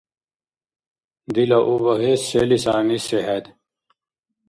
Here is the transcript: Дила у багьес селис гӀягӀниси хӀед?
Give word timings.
Дила 1.33 1.59
у 1.71 1.75
багьес 1.83 2.21
селис 2.29 2.63
гӀягӀниси 2.71 3.19
хӀед? 3.25 3.45